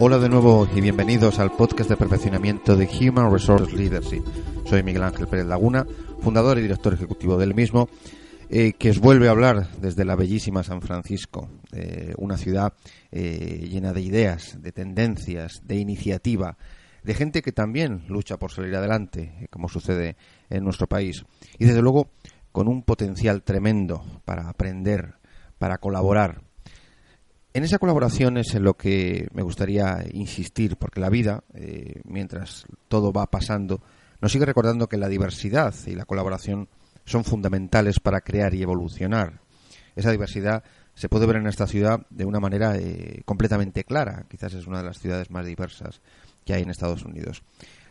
Hola 0.00 0.18
de 0.18 0.28
nuevo 0.28 0.68
y 0.76 0.80
bienvenidos 0.80 1.40
al 1.40 1.50
podcast 1.50 1.90
de 1.90 1.96
perfeccionamiento 1.96 2.76
de 2.76 2.86
Human 2.86 3.32
Resource 3.32 3.76
Leadership. 3.76 4.22
Soy 4.64 4.84
Miguel 4.84 5.02
Ángel 5.02 5.26
Pérez 5.26 5.46
Laguna, 5.46 5.84
fundador 6.20 6.56
y 6.56 6.62
director 6.62 6.94
ejecutivo 6.94 7.36
del 7.36 7.52
mismo, 7.52 7.88
eh, 8.48 8.74
que 8.74 8.90
os 8.90 9.00
vuelve 9.00 9.26
a 9.26 9.32
hablar 9.32 9.66
desde 9.80 10.04
la 10.04 10.14
bellísima 10.14 10.62
San 10.62 10.82
Francisco, 10.82 11.50
eh, 11.72 12.14
una 12.16 12.36
ciudad 12.36 12.74
eh, 13.10 13.66
llena 13.68 13.92
de 13.92 14.02
ideas, 14.02 14.62
de 14.62 14.70
tendencias, 14.70 15.62
de 15.64 15.78
iniciativa, 15.78 16.58
de 17.02 17.14
gente 17.14 17.42
que 17.42 17.50
también 17.50 18.04
lucha 18.06 18.36
por 18.36 18.52
salir 18.52 18.76
adelante, 18.76 19.48
como 19.50 19.68
sucede 19.68 20.16
en 20.48 20.62
nuestro 20.62 20.86
país, 20.86 21.24
y 21.58 21.64
desde 21.64 21.82
luego 21.82 22.12
con 22.52 22.68
un 22.68 22.84
potencial 22.84 23.42
tremendo 23.42 24.04
para 24.24 24.48
aprender, 24.48 25.14
para 25.58 25.78
colaborar, 25.78 26.42
en 27.54 27.64
esa 27.64 27.78
colaboración 27.78 28.36
es 28.36 28.54
en 28.54 28.64
lo 28.64 28.74
que 28.74 29.28
me 29.32 29.42
gustaría 29.42 30.04
insistir, 30.12 30.76
porque 30.76 31.00
la 31.00 31.08
vida, 31.08 31.44
eh, 31.54 32.00
mientras 32.04 32.66
todo 32.88 33.12
va 33.12 33.26
pasando, 33.26 33.80
nos 34.20 34.32
sigue 34.32 34.44
recordando 34.44 34.88
que 34.88 34.96
la 34.96 35.08
diversidad 35.08 35.74
y 35.86 35.94
la 35.94 36.04
colaboración 36.04 36.68
son 37.04 37.24
fundamentales 37.24 38.00
para 38.00 38.20
crear 38.20 38.54
y 38.54 38.62
evolucionar. 38.62 39.40
Esa 39.96 40.10
diversidad 40.10 40.62
se 40.94 41.08
puede 41.08 41.26
ver 41.26 41.36
en 41.36 41.46
esta 41.46 41.66
ciudad 41.66 42.06
de 42.10 42.24
una 42.24 42.40
manera 42.40 42.76
eh, 42.76 43.22
completamente 43.24 43.84
clara. 43.84 44.26
Quizás 44.28 44.54
es 44.54 44.66
una 44.66 44.78
de 44.78 44.84
las 44.84 44.98
ciudades 44.98 45.30
más 45.30 45.46
diversas 45.46 46.00
que 46.44 46.54
hay 46.54 46.62
en 46.62 46.70
Estados 46.70 47.04
Unidos. 47.04 47.42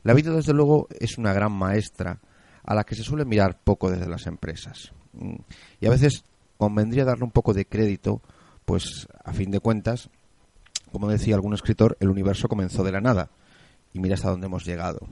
La 0.03 0.13
vida, 0.13 0.31
desde 0.31 0.53
luego, 0.53 0.87
es 0.99 1.17
una 1.17 1.34
gran 1.34 1.51
maestra 1.51 2.20
a 2.63 2.76
la 2.76 2.84
que 2.84 2.95
se 2.95 3.03
suele 3.03 3.26
mirar 3.26 3.59
poco 3.63 3.89
desde 3.89 4.07
las 4.07 4.27
empresas. 4.27 4.91
Mm, 5.13 5.35
y 5.79 5.87
a 5.87 5.89
veces 5.89 6.23
convendría 6.57 7.05
darle 7.05 7.23
un 7.23 7.31
poco 7.31 7.53
de 7.53 7.65
crédito 7.65 8.21
pues 8.68 9.07
a 9.23 9.32
fin 9.32 9.49
de 9.49 9.62
cuentas, 9.62 10.10
como 10.91 11.07
decía 11.07 11.35
algún 11.35 11.54
escritor, 11.54 11.96
el 12.01 12.10
universo 12.10 12.49
comenzó 12.49 12.84
de 12.84 12.91
la 12.91 12.99
nada 12.99 13.29
y 13.93 13.99
mira 13.99 14.15
hasta 14.15 14.29
dónde 14.29 14.48
hemos 14.48 14.65
llegado. 14.65 15.07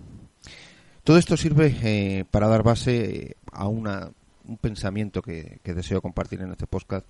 Todo 1.06 1.18
esto 1.18 1.38
sirve 1.38 1.74
eh, 1.82 2.26
para 2.30 2.50
dar 2.50 2.64
base 2.64 3.38
a 3.54 3.70
una, 3.70 4.12
un 4.46 4.58
pensamiento 4.58 5.22
que, 5.22 5.62
deseo 5.64 6.02
compartir 6.02 6.42
en 6.42 6.52
este 6.52 6.68
podcast 6.68 7.08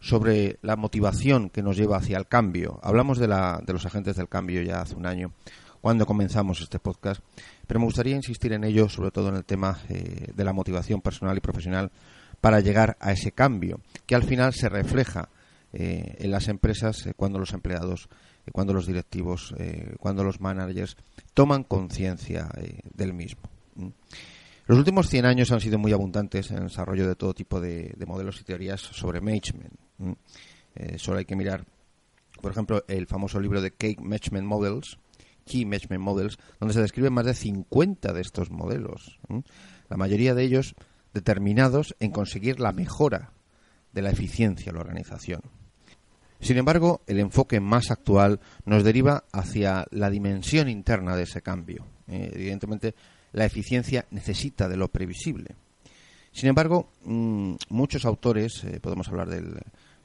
sobre 0.00 0.58
la 0.62 0.76
motivación 0.76 1.50
que 1.50 1.62
nos 1.62 1.76
lleva 1.76 1.98
hacia 1.98 2.16
el 2.16 2.26
cambio. 2.26 2.80
Hablamos 2.82 3.18
de, 3.18 3.28
la, 3.28 3.60
de 3.62 3.74
los 3.74 3.84
agentes 3.84 4.16
del 4.16 4.30
cambio 4.30 4.62
ya 4.62 4.80
hace 4.80 4.94
un 4.94 5.04
año, 5.04 5.32
cuando 5.82 6.06
comenzamos 6.06 6.62
este 6.62 6.78
podcast, 6.78 7.20
pero 7.66 7.80
me 7.80 7.86
gustaría 7.86 8.16
insistir 8.16 8.54
en 8.54 8.64
ello, 8.64 8.88
sobre 8.88 9.10
todo 9.10 9.28
en 9.28 9.36
el 9.36 9.44
tema 9.44 9.78
eh, 9.90 10.32
de 10.34 10.44
la 10.44 10.54
motivación 10.54 11.02
personal 11.02 11.36
y 11.36 11.40
profesional 11.40 11.92
para 12.40 12.60
llegar 12.60 12.96
a 12.98 13.12
ese 13.12 13.32
cambio, 13.32 13.80
que 14.06 14.14
al 14.14 14.22
final 14.22 14.54
se 14.54 14.70
refleja 14.70 15.28
eh, 15.78 16.16
en 16.20 16.30
las 16.30 16.48
empresas 16.48 17.06
eh, 17.06 17.12
cuando 17.14 17.38
los 17.38 17.52
empleados, 17.52 18.08
eh, 18.46 18.50
cuando 18.50 18.72
los 18.72 18.86
directivos, 18.86 19.54
cuando 20.00 20.24
los 20.24 20.40
managers 20.40 20.96
toman 21.34 21.64
conciencia 21.64 22.48
del 22.94 23.12
mismo. 23.12 23.42
Los 24.66 24.78
últimos 24.78 25.10
100 25.10 25.26
años 25.26 25.52
han 25.52 25.60
sido 25.60 25.78
muy 25.78 25.92
abundantes 25.92 26.50
en 26.50 26.58
el 26.58 26.68
desarrollo 26.68 27.06
de 27.06 27.14
todo 27.14 27.34
tipo 27.34 27.60
de, 27.60 27.94
modelos 28.06 28.40
y 28.40 28.44
teorías 28.44 28.80
sobre 28.80 29.20
management. 29.20 29.74
solo 30.96 31.18
hay 31.18 31.26
que 31.26 31.36
mirar, 31.36 31.66
por 32.40 32.52
ejemplo, 32.52 32.82
el 32.88 33.06
famoso 33.06 33.38
libro 33.38 33.60
de 33.60 33.72
Key 33.72 33.96
Management 34.00 34.46
Models, 34.46 34.98
Key 35.44 35.66
Management 35.66 36.02
Models, 36.02 36.38
donde 36.58 36.72
se 36.72 36.80
describen 36.80 37.12
más 37.12 37.26
de 37.26 37.34
50 37.34 38.14
de 38.14 38.20
estos 38.22 38.50
modelos. 38.50 39.18
La 39.90 39.98
mayoría 39.98 40.34
de 40.34 40.42
ellos 40.42 40.74
determinados 41.12 41.94
en 42.00 42.12
conseguir 42.12 42.60
la 42.60 42.72
mejora 42.72 43.32
de 43.92 44.00
la 44.00 44.10
eficiencia 44.10 44.72
de 44.72 44.78
la 44.78 44.80
organización. 44.80 45.42
Sin 46.40 46.58
embargo, 46.58 47.02
el 47.06 47.18
enfoque 47.18 47.60
más 47.60 47.90
actual 47.90 48.40
nos 48.64 48.84
deriva 48.84 49.24
hacia 49.32 49.86
la 49.90 50.10
dimensión 50.10 50.68
interna 50.68 51.16
de 51.16 51.22
ese 51.22 51.42
cambio. 51.42 51.86
Eh, 52.08 52.30
evidentemente, 52.34 52.94
la 53.32 53.44
eficiencia 53.44 54.06
necesita 54.10 54.68
de 54.68 54.76
lo 54.76 54.88
previsible. 54.88 55.56
Sin 56.32 56.48
embargo, 56.48 56.90
mm, 57.04 57.54
muchos 57.70 58.04
autores, 58.04 58.62
eh, 58.64 58.80
podemos 58.80 59.08
hablar 59.08 59.28
de 59.28 59.42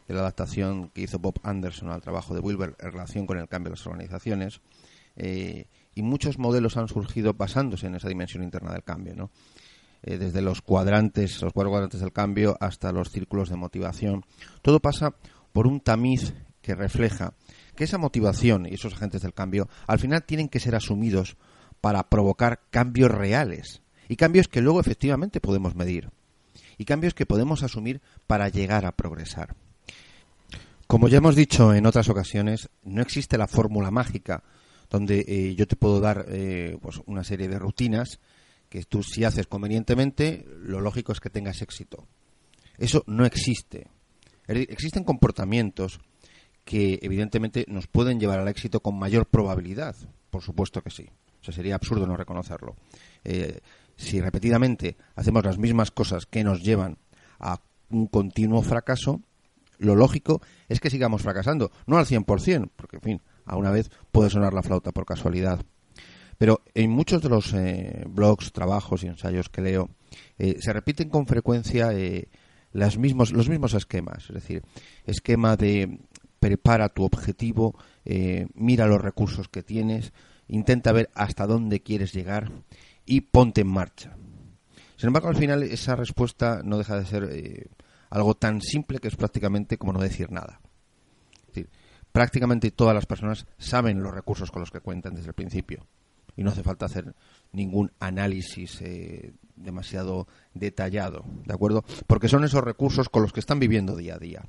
la 0.07 0.19
adaptación 0.19 0.89
que 0.89 1.01
hizo 1.01 1.19
Bob 1.19 1.39
Anderson 1.43 1.89
al 1.89 2.01
trabajo 2.01 2.33
de 2.33 2.39
Wilber 2.39 2.75
en 2.79 2.91
relación 2.91 3.27
con 3.27 3.37
el 3.37 3.47
cambio 3.47 3.71
de 3.71 3.77
las 3.77 3.87
organizaciones, 3.87 4.61
eh, 5.17 5.65
y 5.93 6.03
muchos 6.03 6.39
modelos 6.39 6.77
han 6.77 6.87
surgido 6.87 7.33
basándose 7.33 7.87
en 7.87 7.95
esa 7.95 8.07
dimensión 8.07 8.43
interna 8.43 8.71
del 8.71 8.83
cambio. 8.83 9.13
¿no? 9.15 9.29
Desde 10.01 10.41
los 10.41 10.61
cuadrantes, 10.61 11.41
los 11.41 11.51
cuatro 11.51 11.69
cuadrantes 11.69 11.99
del 11.99 12.13
cambio 12.13 12.57
hasta 12.61 12.93
los 12.93 13.11
círculos 13.11 13.49
de 13.49 13.57
motivación. 13.57 14.25
Todo 14.61 14.79
pasa 14.79 15.13
por 15.53 15.67
un 15.67 15.79
tamiz 15.79 16.33
que 16.61 16.75
refleja 16.75 17.33
que 17.75 17.83
esa 17.83 17.97
motivación 17.97 18.65
y 18.65 18.75
esos 18.75 18.93
agentes 18.93 19.21
del 19.21 19.33
cambio 19.33 19.67
al 19.87 19.99
final 19.99 20.23
tienen 20.23 20.49
que 20.49 20.59
ser 20.59 20.75
asumidos 20.75 21.37
para 21.79 22.09
provocar 22.09 22.61
cambios 22.69 23.11
reales 23.11 23.81
y 24.07 24.15
cambios 24.15 24.47
que 24.47 24.61
luego 24.61 24.79
efectivamente 24.79 25.41
podemos 25.41 25.75
medir 25.75 26.09
y 26.77 26.85
cambios 26.85 27.13
que 27.13 27.25
podemos 27.25 27.63
asumir 27.63 28.01
para 28.27 28.49
llegar 28.49 28.85
a 28.85 28.95
progresar. 28.95 29.55
Como 30.87 31.07
ya 31.07 31.19
hemos 31.19 31.35
dicho 31.35 31.73
en 31.73 31.85
otras 31.85 32.09
ocasiones, 32.09 32.69
no 32.83 33.01
existe 33.01 33.37
la 33.37 33.47
fórmula 33.47 33.91
mágica 33.91 34.43
donde 34.89 35.23
eh, 35.25 35.55
yo 35.55 35.65
te 35.67 35.77
puedo 35.77 36.01
dar 36.01 36.25
eh, 36.27 36.77
pues 36.81 37.01
una 37.05 37.23
serie 37.23 37.47
de 37.47 37.57
rutinas 37.57 38.19
que 38.69 38.83
tú 38.83 39.01
si 39.03 39.23
haces 39.23 39.47
convenientemente, 39.47 40.45
lo 40.63 40.81
lógico 40.81 41.11
es 41.11 41.19
que 41.19 41.29
tengas 41.29 41.61
éxito. 41.61 42.07
Eso 42.77 43.03
no 43.07 43.25
existe. 43.25 43.87
Existen 44.51 45.03
comportamientos 45.03 45.99
que 46.65 46.99
evidentemente 47.01 47.65
nos 47.67 47.87
pueden 47.87 48.19
llevar 48.19 48.39
al 48.39 48.47
éxito 48.47 48.81
con 48.81 48.97
mayor 48.97 49.25
probabilidad. 49.25 49.95
Por 50.29 50.41
supuesto 50.41 50.81
que 50.81 50.91
sí. 50.91 51.09
O 51.41 51.43
sea, 51.43 51.53
sería 51.53 51.75
absurdo 51.75 52.05
no 52.05 52.15
reconocerlo. 52.15 52.75
Eh, 53.23 53.59
si 53.95 54.21
repetidamente 54.21 54.97
hacemos 55.15 55.43
las 55.43 55.57
mismas 55.57 55.91
cosas 55.91 56.25
que 56.25 56.43
nos 56.43 56.61
llevan 56.61 56.97
a 57.39 57.61
un 57.89 58.07
continuo 58.07 58.61
fracaso, 58.61 59.21
lo 59.79 59.95
lógico 59.95 60.41
es 60.69 60.79
que 60.79 60.89
sigamos 60.89 61.23
fracasando. 61.23 61.71
No 61.87 61.97
al 61.97 62.05
100%, 62.05 62.69
porque, 62.75 62.97
en 62.97 63.01
fin, 63.01 63.21
a 63.45 63.57
una 63.57 63.71
vez 63.71 63.89
puede 64.11 64.29
sonar 64.29 64.53
la 64.53 64.63
flauta 64.63 64.91
por 64.91 65.05
casualidad. 65.05 65.65
Pero 66.37 66.61
en 66.73 66.89
muchos 66.91 67.21
de 67.21 67.29
los 67.29 67.53
eh, 67.53 68.03
blogs, 68.07 68.51
trabajos 68.51 69.03
y 69.03 69.07
ensayos 69.07 69.49
que 69.49 69.61
leo, 69.61 69.89
eh, 70.37 70.55
se 70.59 70.73
repiten 70.73 71.09
con 71.09 71.27
frecuencia 71.27 71.93
mismos, 72.97 73.31
los 73.31 73.49
mismos 73.49 73.73
esquemas. 73.73 74.25
Es 74.29 74.35
decir, 74.35 74.63
esquema 75.05 75.55
de 75.55 75.99
prepara 76.39 76.89
tu 76.89 77.03
objetivo, 77.03 77.77
mira 78.55 78.87
los 78.87 79.01
recursos 79.01 79.47
que 79.47 79.63
tienes, 79.63 80.13
intenta 80.47 80.91
ver 80.91 81.09
hasta 81.13 81.45
dónde 81.45 81.81
quieres 81.81 82.13
llegar 82.13 82.51
y 83.05 83.21
ponte 83.21 83.61
en 83.61 83.67
marcha. 83.67 84.17
Sin 84.97 85.07
embargo, 85.07 85.29
al 85.29 85.35
final 85.35 85.63
esa 85.63 85.95
respuesta 85.95 86.61
no 86.63 86.77
deja 86.77 86.99
de 86.99 87.05
ser 87.05 87.69
algo 88.09 88.35
tan 88.35 88.61
simple 88.61 88.99
que 88.99 89.07
es 89.07 89.15
prácticamente 89.15 89.77
como 89.77 89.93
no 89.93 89.99
decir 89.99 90.31
nada. 90.31 90.61
Es 91.41 91.47
decir, 91.47 91.69
prácticamente 92.11 92.71
todas 92.71 92.95
las 92.95 93.05
personas 93.05 93.45
saben 93.57 94.01
los 94.01 94.13
recursos 94.13 94.51
con 94.51 94.61
los 94.61 94.71
que 94.71 94.81
cuentan 94.81 95.15
desde 95.15 95.29
el 95.29 95.33
principio 95.33 95.87
y 96.35 96.43
no 96.43 96.51
hace 96.51 96.63
falta 96.63 96.85
hacer 96.85 97.13
ningún 97.51 97.91
análisis 97.99 98.81
eh, 98.81 99.33
demasiado 99.55 100.27
detallado, 100.53 101.25
¿de 101.45 101.53
acuerdo? 101.53 101.83
Porque 102.07 102.27
son 102.27 102.43
esos 102.43 102.63
recursos 102.63 103.09
con 103.09 103.21
los 103.21 103.33
que 103.33 103.39
están 103.39 103.59
viviendo 103.59 103.95
día 103.95 104.15
a 104.15 104.19
día. 104.19 104.45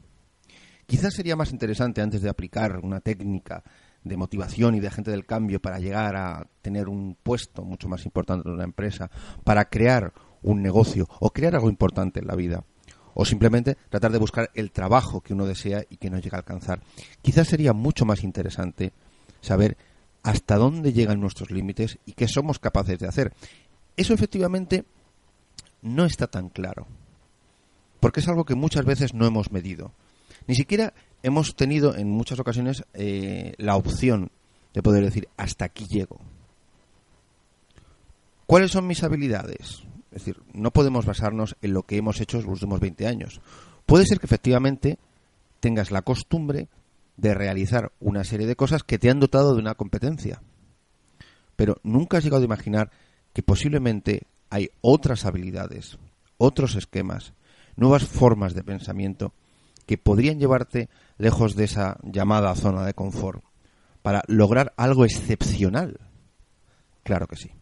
Quizás 0.86 1.14
sería 1.14 1.36
más 1.36 1.52
interesante 1.52 2.02
antes 2.02 2.22
de 2.22 2.28
aplicar 2.28 2.80
una 2.82 3.00
técnica 3.00 3.62
de 4.04 4.16
motivación 4.16 4.74
y 4.74 4.80
de 4.80 4.88
agente 4.88 5.10
del 5.10 5.26
cambio 5.26 5.60
para 5.60 5.78
llegar 5.78 6.16
a 6.16 6.46
tener 6.60 6.88
un 6.88 7.16
puesto 7.22 7.64
mucho 7.64 7.88
más 7.88 8.04
importante 8.04 8.48
en 8.48 8.54
una 8.54 8.64
empresa, 8.64 9.10
para 9.44 9.66
crear 9.66 10.12
un 10.42 10.60
negocio 10.60 11.08
o 11.20 11.30
crear 11.30 11.54
algo 11.54 11.70
importante 11.70 12.18
en 12.18 12.26
la 12.26 12.34
vida, 12.34 12.64
o 13.14 13.24
simplemente 13.24 13.76
tratar 13.90 14.10
de 14.10 14.18
buscar 14.18 14.50
el 14.54 14.72
trabajo 14.72 15.20
que 15.20 15.34
uno 15.34 15.46
desea 15.46 15.84
y 15.88 15.98
que 15.98 16.10
no 16.10 16.18
llega 16.18 16.36
a 16.36 16.40
alcanzar. 16.40 16.80
Quizás 17.20 17.48
sería 17.48 17.72
mucho 17.72 18.04
más 18.04 18.24
interesante 18.24 18.92
saber 19.40 19.76
hasta 20.22 20.56
dónde 20.56 20.92
llegan 20.92 21.20
nuestros 21.20 21.50
límites 21.50 21.98
y 22.06 22.12
qué 22.12 22.28
somos 22.28 22.58
capaces 22.58 22.98
de 22.98 23.08
hacer. 23.08 23.32
Eso 23.96 24.14
efectivamente 24.14 24.84
no 25.82 26.04
está 26.04 26.28
tan 26.28 26.48
claro, 26.48 26.86
porque 28.00 28.20
es 28.20 28.28
algo 28.28 28.44
que 28.44 28.54
muchas 28.54 28.84
veces 28.84 29.14
no 29.14 29.26
hemos 29.26 29.50
medido. 29.52 29.92
Ni 30.46 30.54
siquiera 30.54 30.94
hemos 31.22 31.54
tenido 31.56 31.94
en 31.96 32.10
muchas 32.10 32.38
ocasiones 32.38 32.84
eh, 32.94 33.54
la 33.58 33.76
opción 33.76 34.30
de 34.74 34.82
poder 34.82 35.04
decir 35.04 35.28
hasta 35.36 35.64
aquí 35.64 35.86
llego. 35.86 36.18
¿Cuáles 38.46 38.72
son 38.72 38.86
mis 38.86 39.02
habilidades? 39.02 39.82
Es 40.10 40.24
decir, 40.24 40.42
no 40.52 40.72
podemos 40.72 41.06
basarnos 41.06 41.56
en 41.62 41.72
lo 41.72 41.84
que 41.84 41.96
hemos 41.96 42.20
hecho 42.20 42.36
los 42.38 42.46
últimos 42.46 42.80
20 42.80 43.06
años. 43.06 43.40
Puede 43.86 44.04
ser 44.06 44.18
que 44.18 44.26
efectivamente 44.26 44.98
tengas 45.60 45.90
la 45.90 46.02
costumbre 46.02 46.68
de 47.22 47.34
realizar 47.34 47.92
una 48.00 48.24
serie 48.24 48.48
de 48.48 48.56
cosas 48.56 48.82
que 48.82 48.98
te 48.98 49.08
han 49.08 49.20
dotado 49.20 49.54
de 49.54 49.60
una 49.60 49.76
competencia. 49.76 50.42
Pero 51.54 51.76
nunca 51.84 52.18
has 52.18 52.24
llegado 52.24 52.42
a 52.42 52.46
imaginar 52.46 52.90
que 53.32 53.44
posiblemente 53.44 54.26
hay 54.50 54.70
otras 54.80 55.24
habilidades, 55.24 55.98
otros 56.36 56.74
esquemas, 56.74 57.32
nuevas 57.76 58.04
formas 58.04 58.54
de 58.54 58.64
pensamiento 58.64 59.32
que 59.86 59.98
podrían 59.98 60.40
llevarte 60.40 60.88
lejos 61.16 61.54
de 61.54 61.64
esa 61.64 61.96
llamada 62.02 62.54
zona 62.56 62.84
de 62.84 62.92
confort 62.92 63.44
para 64.02 64.24
lograr 64.26 64.74
algo 64.76 65.04
excepcional. 65.04 66.00
Claro 67.04 67.28
que 67.28 67.36
sí. 67.36 67.52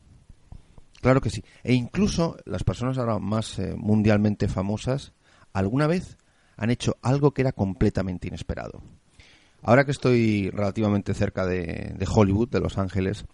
Claro 1.02 1.20
que 1.20 1.28
sí. 1.28 1.44
E 1.62 1.74
incluso 1.74 2.38
las 2.46 2.64
personas 2.64 2.96
ahora 2.96 3.18
más 3.18 3.58
eh, 3.58 3.74
mundialmente 3.76 4.48
famosas 4.48 5.12
alguna 5.52 5.86
vez 5.86 6.16
han 6.56 6.70
hecho 6.70 6.96
algo 7.02 7.32
que 7.32 7.42
era 7.42 7.52
completamente 7.52 8.28
inesperado. 8.28 8.82
Ahora 9.62 9.84
que 9.84 9.90
estoy 9.90 10.50
relativamente 10.50 11.14
cerca 11.14 11.46
de, 11.46 12.06
Hollywood, 12.08 12.48
de 12.48 12.60
Los 12.60 12.78
Ángeles, 12.78 13.26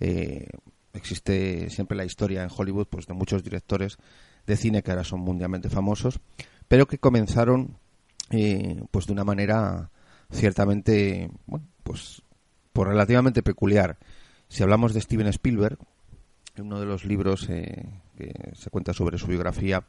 eh, 0.00 0.48
existe 0.94 1.68
siempre 1.70 1.96
la 1.96 2.04
historia 2.04 2.42
en 2.42 2.50
Hollywood 2.54 2.86
pues, 2.88 3.06
de 3.06 3.14
muchos 3.14 3.42
directores 3.42 3.98
de 4.46 4.56
cine 4.56 4.82
que 4.82 4.90
ahora 4.90 5.04
son 5.04 5.20
mundialmente 5.20 5.68
famosos, 5.68 6.20
pero 6.68 6.86
que 6.86 6.98
comenzaron 6.98 7.78
eh, 8.30 8.82
pues 8.90 9.06
de 9.06 9.12
una 9.12 9.24
manera 9.24 9.90
ciertamente, 10.30 11.30
pues, 11.82 12.22
relativamente 12.74 13.42
peculiar. 13.42 13.98
Si 14.48 14.62
hablamos 14.62 14.94
de 14.94 15.00
Steven 15.00 15.26
Spielberg, 15.28 15.78
en 16.56 16.66
uno 16.66 16.80
de 16.80 16.86
los 16.86 17.04
libros 17.04 17.48
eh, 17.50 18.00
que 18.16 18.32
se 18.54 18.70
cuenta 18.70 18.94
sobre 18.94 19.18
su 19.18 19.26
biografía, 19.26 19.84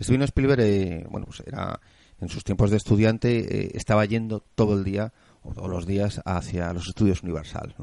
Steven 0.00 0.22
Spielberg, 0.22 1.08
bueno, 1.10 1.26
pues 1.26 1.42
era 1.46 1.80
en 2.20 2.28
sus 2.28 2.42
tiempos 2.44 2.70
de 2.70 2.76
estudiante, 2.76 3.76
estaba 3.76 4.04
yendo 4.04 4.44
todo 4.54 4.74
el 4.74 4.84
día 4.84 5.12
o 5.48 5.54
todos 5.54 5.68
los 5.68 5.86
días 5.86 6.20
hacia 6.24 6.72
los 6.72 6.88
estudios 6.88 7.22
Universal. 7.22 7.74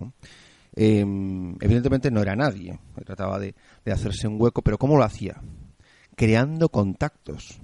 Em, 0.75 1.55
evidentemente 1.61 2.11
no 2.11 2.21
era 2.21 2.35
nadie, 2.35 2.79
trataba 3.05 3.39
de, 3.39 3.55
hacerse 3.91 4.27
un 4.27 4.41
hueco, 4.41 4.61
pero 4.61 4.77
¿cómo 4.77 4.97
lo 4.97 5.03
hacía? 5.03 5.41
Creando 6.15 6.69
contactos. 6.69 7.59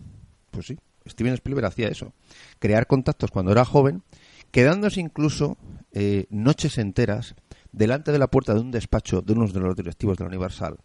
Pues 0.50 0.68
sí, 0.68 0.78
Steven 1.08 1.34
Spielberg 1.34 1.68
hacía 1.68 1.88
eso, 1.88 2.14
crear 2.60 2.88
contactos 2.88 3.32
cuando 3.32 3.52
era 3.52 3.66
joven, 3.66 4.04
quedándose 4.52 5.00
incluso 5.00 5.58
eh, 5.94 6.26
noches 6.30 6.78
enteras 6.78 7.36
delante 7.72 8.12
de 8.12 8.20
la 8.20 8.28
puerta 8.28 8.54
de 8.54 8.62
un 8.62 8.72
despacho 8.72 9.22
de 9.22 9.34
uno 9.34 9.48
de 9.48 9.60
los 9.60 9.76
directivos 9.76 10.18
de 10.18 10.24
la 10.26 10.30
Universal 10.30 10.78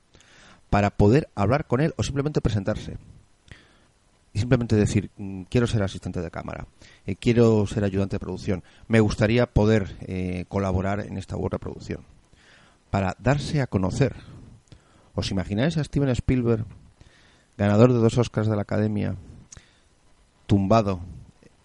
para 0.71 0.91
poder 0.91 1.29
hablar 1.35 1.67
con 1.67 1.81
él 1.81 1.95
o 1.97 2.03
simplemente 2.03 2.41
presentarse. 2.41 2.99
Y 4.37 4.39
simplemente 4.39 4.77
decir, 4.77 5.11
mm, 5.17 5.45
quiero 5.45 5.67
ser 5.67 5.83
asistente 5.83 6.21
de 6.21 6.31
cámara, 6.31 6.67
eh, 7.07 7.17
quiero 7.17 7.67
ser 7.67 7.85
ayudante 7.85 8.17
de 8.17 8.21
producción, 8.21 8.63
me 8.87 9.01
gustaría 9.01 9.47
poder 9.47 9.97
eh, 10.03 10.45
colaborar 10.49 11.01
en 11.01 11.17
esta 11.17 11.39
u 11.39 11.47
otra 11.47 11.59
producción. 11.59 12.03
Para 12.91 13.17
darse 13.19 13.63
a 13.63 13.67
conocer. 13.67 14.15
¿Os 15.15 15.31
imagináis 15.31 15.79
a 15.79 15.85
Steven 15.85 16.11
Spielberg, 16.11 16.67
ganador 17.57 17.95
de 17.95 17.99
dos 17.99 18.19
Oscars 18.19 18.47
de 18.47 18.57
la 18.57 18.61
Academia, 18.61 19.17
tumbado 20.47 21.01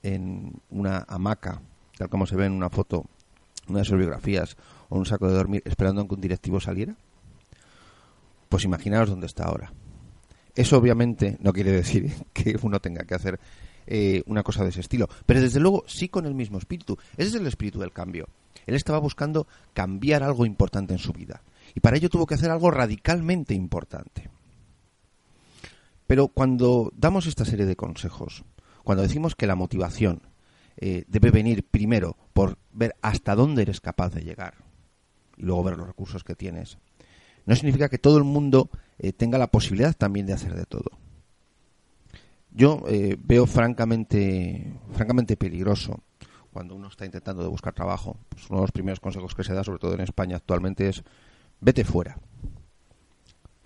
en 0.01 0.53
una 0.69 1.03
hamaca, 1.09 1.61
tal 1.97 2.07
como 2.07 2.25
se 2.25 2.37
ve 2.37 2.45
en 2.45 2.53
una 2.53 2.69
foto, 2.69 3.03
una 3.67 3.79
de 3.79 3.85
sus 3.85 3.97
biografías, 3.97 4.55
o 4.87 4.97
un 4.97 5.05
saco 5.05 5.27
de 5.27 5.33
dormir, 5.33 5.61
esperando 5.65 6.07
que 6.07 6.15
un 6.15 6.21
directivo 6.21 6.61
saliera? 6.61 6.95
Pues 8.47 8.63
imaginaos 8.63 9.09
dónde 9.09 9.27
está 9.27 9.43
ahora. 9.43 9.73
Eso 10.55 10.77
obviamente 10.77 11.37
no 11.39 11.53
quiere 11.53 11.71
decir 11.71 12.11
que 12.33 12.57
uno 12.61 12.79
tenga 12.79 13.03
que 13.05 13.15
hacer 13.15 13.39
eh, 13.87 14.23
una 14.27 14.43
cosa 14.43 14.63
de 14.63 14.69
ese 14.69 14.81
estilo, 14.81 15.09
pero 15.25 15.41
desde 15.41 15.59
luego 15.59 15.83
sí 15.87 16.09
con 16.09 16.25
el 16.25 16.35
mismo 16.35 16.57
espíritu. 16.57 16.97
Ese 17.17 17.29
es 17.29 17.35
el 17.35 17.47
espíritu 17.47 17.79
del 17.79 17.91
cambio. 17.91 18.27
Él 18.65 18.75
estaba 18.75 18.99
buscando 18.99 19.47
cambiar 19.73 20.23
algo 20.23 20.45
importante 20.45 20.93
en 20.93 20.99
su 20.99 21.13
vida 21.13 21.41
y 21.73 21.79
para 21.79 21.97
ello 21.97 22.09
tuvo 22.09 22.25
que 22.25 22.35
hacer 22.35 22.51
algo 22.51 22.69
radicalmente 22.71 23.53
importante. 23.53 24.29
Pero 26.07 26.27
cuando 26.27 26.91
damos 26.95 27.25
esta 27.25 27.45
serie 27.45 27.65
de 27.65 27.75
consejos, 27.75 28.43
cuando 28.83 29.03
decimos 29.03 29.35
que 29.35 29.47
la 29.47 29.55
motivación 29.55 30.21
eh, 30.77 31.05
debe 31.07 31.31
venir 31.31 31.63
primero 31.63 32.17
por 32.33 32.57
ver 32.71 32.95
hasta 33.01 33.35
dónde 33.35 33.61
eres 33.61 33.79
capaz 33.81 34.13
de 34.13 34.23
llegar 34.23 34.55
y 35.37 35.43
luego 35.43 35.63
ver 35.63 35.77
los 35.77 35.87
recursos 35.87 36.23
que 36.23 36.35
tienes, 36.35 36.77
no 37.45 37.55
significa 37.55 37.89
que 37.89 37.97
todo 37.97 38.17
el 38.17 38.23
mundo 38.23 38.69
eh, 39.03 39.13
tenga 39.13 39.39
la 39.39 39.47
posibilidad 39.47 39.95
también 39.95 40.27
de 40.27 40.33
hacer 40.33 40.53
de 40.53 40.65
todo. 40.65 40.91
Yo 42.51 42.83
eh, 42.87 43.17
veo 43.19 43.47
francamente, 43.47 44.73
francamente 44.91 45.37
peligroso 45.37 46.03
cuando 46.53 46.75
uno 46.75 46.87
está 46.87 47.05
intentando 47.05 47.41
de 47.41 47.49
buscar 47.49 47.73
trabajo. 47.73 48.17
Pues 48.29 48.47
uno 48.49 48.59
de 48.59 48.63
los 48.65 48.71
primeros 48.71 48.99
consejos 48.99 49.33
que 49.33 49.43
se 49.43 49.53
da, 49.53 49.63
sobre 49.63 49.79
todo 49.79 49.95
en 49.95 50.01
España 50.01 50.35
actualmente, 50.35 50.87
es 50.87 51.03
vete 51.59 51.83
fuera. 51.83 52.19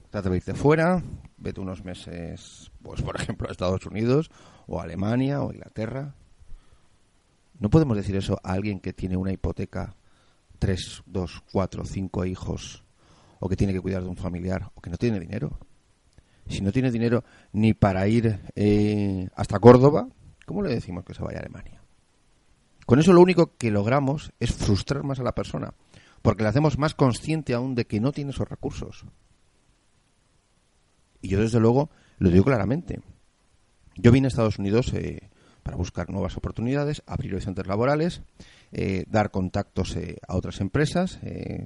Trata 0.10 0.30
de 0.30 0.38
irte 0.38 0.54
fuera, 0.54 1.04
vete 1.36 1.60
unos 1.60 1.84
meses, 1.84 2.72
pues 2.82 3.02
por 3.02 3.20
ejemplo, 3.20 3.50
a 3.50 3.52
Estados 3.52 3.86
Unidos 3.86 4.32
o 4.68 4.80
Alemania 4.80 5.42
o 5.42 5.52
Inglaterra. 5.52 6.16
No 7.60 7.70
podemos 7.70 7.98
decir 7.98 8.16
eso 8.16 8.40
a 8.42 8.54
alguien 8.54 8.80
que 8.80 8.94
tiene 8.94 9.18
una 9.18 9.34
hipoteca, 9.34 9.98
tres, 10.60 11.04
dos, 11.06 11.44
cuatro, 11.52 11.84
cinco 11.84 12.24
hijos, 12.24 12.85
o 13.40 13.50
que 13.50 13.56
tiene 13.56 13.74
que 13.74 13.82
cuidar 13.82 14.04
de 14.04 14.10
un 14.10 14.18
familiar, 14.18 14.72
o 14.76 14.82
que 14.82 14.90
no 14.90 14.98
tiene 14.98 15.20
dinero. 15.20 15.60
Si 16.48 16.62
no 16.62 16.72
tiene 16.72 16.92
dinero 16.92 17.24
ni 17.54 17.74
para 17.74 18.08
ir 18.08 18.40
eh, 18.56 19.28
hasta 19.36 19.60
Córdoba, 19.60 20.08
¿cómo 20.46 20.62
le 20.62 20.74
decimos 20.74 21.04
que 21.04 21.14
se 21.14 21.24
vaya 21.24 21.40
a 21.40 21.42
Alemania? 21.42 21.82
Con 22.86 23.00
eso 23.00 23.14
lo 23.14 23.22
único 23.22 23.56
que 23.58 23.72
logramos 23.72 24.32
es 24.40 24.54
frustrar 24.54 25.04
más 25.04 25.20
a 25.20 25.24
la 25.24 25.34
persona, 25.34 25.74
porque 26.22 26.44
le 26.44 26.50
hacemos 26.50 26.78
más 26.78 26.94
consciente 26.94 27.54
aún 27.54 27.74
de 27.74 27.86
que 27.86 28.00
no 28.00 28.12
tiene 28.12 28.32
esos 28.32 28.48
recursos. 28.48 29.06
Y 31.22 31.30
yo 31.30 31.40
desde 31.40 31.60
luego 31.60 31.90
lo 32.20 32.30
digo 32.30 32.46
claramente. 32.46 33.02
Yo 33.96 34.12
vine 34.12 34.28
a 34.28 34.30
Estados 34.30 34.60
Unidos 34.60 34.94
eh, 34.94 35.30
para 35.66 35.78
buscar 35.78 36.12
nuevas 36.12 36.38
oportunidades, 36.38 37.02
abrir 37.08 37.34
horizontes 37.34 37.66
laborales, 37.66 38.22
eh, 38.72 39.06
dar 39.10 39.32
contactos 39.32 39.96
eh, 39.96 40.18
a 40.28 40.36
otras 40.36 40.62
empresas 40.62 41.20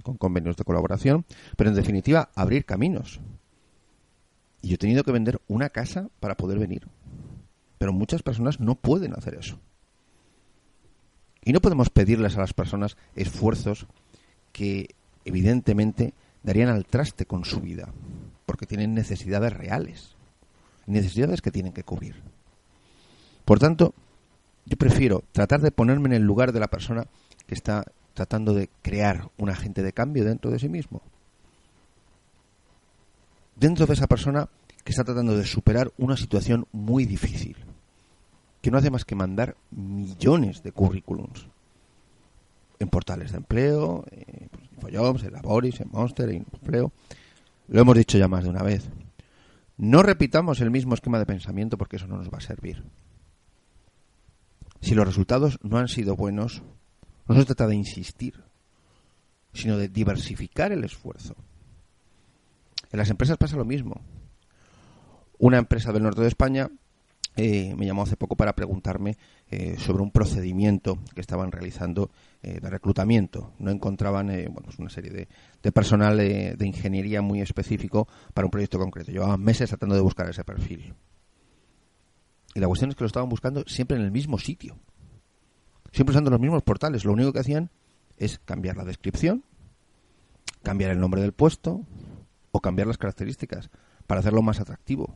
con 0.04 0.16
convenios 0.16 0.56
de 0.56 0.64
colaboración, 0.64 1.26
pero 1.58 1.70
en 1.70 1.76
definitiva 1.76 2.30
abrir 2.34 2.64
caminos. 2.64 3.20
Y 4.62 4.70
yo 4.70 4.76
he 4.76 4.78
tenido 4.78 5.04
que 5.04 5.12
vender 5.12 5.42
una 5.50 5.68
casa 5.68 6.08
para 6.22 6.38
poder 6.38 6.60
venir. 6.60 6.88
Pero 7.78 7.92
muchas 7.92 8.24
personas 8.24 8.62
no 8.62 8.76
pueden 8.76 9.14
hacer 9.14 9.36
eso. 9.36 9.60
Y 11.44 11.52
no 11.52 11.60
podemos 11.60 11.90
pedirles 11.90 12.38
a 12.38 12.40
las 12.40 12.54
personas 12.54 12.96
esfuerzos 13.18 13.86
que 14.54 14.96
evidentemente 15.26 16.14
darían 16.42 16.70
al 16.70 16.86
traste 16.86 17.26
con 17.26 17.44
su 17.44 17.60
vida, 17.60 17.92
porque 18.46 18.66
tienen 18.66 18.94
necesidades 18.94 19.52
reales 19.52 20.16
necesidades 20.90 21.42
que 21.42 21.52
tienen 21.52 21.72
que 21.72 21.84
cubrir. 21.84 22.16
Por 23.50 23.58
tanto, 23.58 23.96
yo 24.68 24.78
prefiero 24.78 25.24
tratar 25.32 25.60
de 25.62 25.72
ponerme 25.72 26.10
en 26.10 26.14
el 26.14 26.22
lugar 26.22 26.52
de 26.52 26.60
la 26.60 26.68
persona 26.68 27.08
que 27.48 27.56
está 27.56 27.84
tratando 28.14 28.54
de 28.54 28.70
crear 28.84 29.32
un 29.40 29.50
agente 29.50 29.82
de 29.82 29.92
cambio 29.92 30.24
dentro 30.24 30.52
de 30.52 30.60
sí 30.60 30.70
mismo. 30.70 31.02
Dentro 33.56 33.88
de 33.88 33.94
esa 33.94 34.06
persona 34.06 34.50
que 34.84 34.92
está 34.92 35.04
tratando 35.04 35.36
de 35.36 35.48
superar 35.48 35.92
una 35.98 36.16
situación 36.16 36.68
muy 36.74 37.06
difícil, 37.06 37.56
que 38.62 38.70
no 38.70 38.78
hace 38.78 38.92
más 38.92 39.04
que 39.04 39.16
mandar 39.16 39.56
millones 39.72 40.62
de 40.62 40.72
currículums 40.72 41.48
en 42.78 42.88
portales 42.90 43.32
de 43.32 43.38
empleo, 43.38 44.06
en 44.12 44.52
Infojobs, 44.76 45.24
en 45.24 45.34
Laboris, 45.34 45.82
en 45.82 45.90
Monster, 45.90 46.30
en 46.30 46.46
Empleo. 46.54 46.92
Lo 47.68 47.82
hemos 47.82 47.98
dicho 47.98 48.20
ya 48.20 48.28
más 48.28 48.44
de 48.44 48.52
una 48.52 48.62
vez. 48.62 48.88
No 49.76 50.04
repitamos 50.04 50.62
el 50.62 50.70
mismo 50.70 50.94
esquema 50.94 51.18
de 51.18 51.26
pensamiento 51.26 51.80
porque 51.80 51.96
eso 51.96 52.06
no 52.06 52.18
nos 52.18 52.30
va 52.30 52.38
a 52.38 52.42
servir. 52.42 52.84
Si 54.82 54.96
los 54.96 55.06
resultados 55.06 55.60
no 55.62 55.78
han 55.78 55.88
sido 55.88 56.16
buenos, 56.16 56.62
no 57.28 57.36
se 57.36 57.46
trata 57.46 57.68
de 57.68 57.76
insistir, 57.76 58.44
sino 59.54 59.78
de 59.78 59.90
diversificar 59.90 60.72
el 60.72 60.84
esfuerzo. 60.84 61.36
En 62.92 62.98
las 62.98 63.10
empresas 63.10 63.38
pasa 63.38 63.58
lo 63.58 63.66
mismo. 63.66 64.02
Una 65.38 65.58
empresa 65.58 65.92
del 65.92 66.04
norte 66.04 66.22
de 66.22 66.28
España 66.28 66.70
eh, 67.36 67.74
me 67.78 67.86
llamó 67.86 68.04
hace 68.04 68.18
poco 68.18 68.36
para 68.36 68.54
preguntarme 68.54 69.16
eh, 69.50 69.76
sobre 69.78 70.04
un 70.04 70.12
procedimiento 70.12 71.00
que 71.14 71.22
estaban 71.22 71.52
realizando 71.52 72.10
eh, 72.42 72.60
de 72.60 72.70
reclutamiento. 72.70 73.54
No 73.60 73.72
encontraban 73.72 74.28
bueno, 74.28 74.64
pues 74.66 74.80
una 74.80 74.90
serie 74.90 75.28
de, 75.62 75.72
personal 75.72 76.18
de 76.18 76.66
ingeniería 76.68 77.22
muy 77.22 77.42
específico 77.42 78.08
para 78.34 78.46
un 78.46 78.52
proyecto 78.52 78.80
concreto. 78.80 79.12
Llevaban 79.12 79.42
meses 79.42 79.70
tratando 79.70 79.96
de 79.96 80.02
buscar 80.02 80.30
ese 80.30 80.44
perfil. 80.44 80.94
Y 82.56 82.60
la 82.60 82.68
cuestión 82.68 82.90
es 82.90 82.96
que 82.96 83.04
lo 83.04 83.08
estaban 83.08 83.30
buscando 83.30 83.64
siempre 83.68 83.98
en 83.98 84.04
el 84.04 84.12
mismo 84.12 84.38
sitio. 84.40 84.78
Siempre 85.92 86.12
usando 86.12 86.32
los 86.32 86.40
mismos 86.40 86.64
portales. 86.64 87.06
Lo 87.06 87.14
único 87.14 87.34
que 87.34 87.40
hacían 87.40 87.70
es 88.18 88.40
cambiar 88.40 88.78
la 88.78 88.86
descripción, 88.86 89.44
cambiar 90.64 90.92
el 90.92 91.00
nombre 91.00 91.22
del 91.22 91.34
puesto 91.34 91.86
o 92.52 92.60
cambiar 92.60 92.88
las 92.88 92.98
características 92.98 93.70
para 94.08 94.20
hacerlo 94.20 94.42
más 94.42 94.60
atractivo 94.60 95.16